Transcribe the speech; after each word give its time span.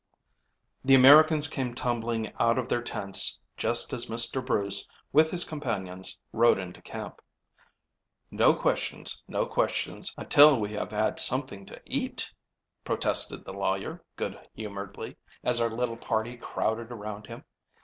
THE 0.83 0.95
Americans 0.95 1.47
came 1.47 1.75
tumbling 1.75 2.33
out 2.39 2.57
of 2.57 2.67
their 2.67 2.81
tents 2.81 3.37
just 3.55 3.93
as 3.93 4.07
Mr. 4.09 4.43
Bruce, 4.43 4.87
with 5.13 5.29
his 5.29 5.43
companions, 5.43 6.17
rode 6.33 6.57
into 6.57 6.81
camp. 6.81 7.21
"No 8.31 8.55
questions, 8.55 9.21
no 9.27 9.45
questions, 9.45 10.11
until 10.17 10.59
we 10.59 10.73
have 10.73 10.89
had 10.89 11.19
something 11.19 11.67
to 11.67 11.79
eat," 11.85 12.33
protested 12.83 13.45
the 13.45 13.53
lawyer 13.53 14.03
good 14.15 14.39
humoredly, 14.55 15.17
as 15.43 15.61
our 15.61 15.69
little 15.69 15.97
party 15.97 16.35
crowded 16.35 16.91
around 16.91 17.27
him. 17.27 17.43